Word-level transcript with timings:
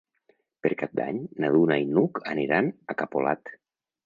Per 0.63 0.71
Cap 0.79 0.95
d'Any 0.99 1.19
na 1.45 1.51
Duna 1.57 1.77
i 1.83 1.85
n'Hug 1.91 2.19
aniran 2.35 2.71
a 2.95 2.97
Capolat. 3.05 3.55